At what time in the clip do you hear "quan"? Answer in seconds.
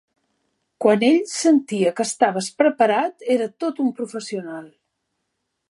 0.85-1.03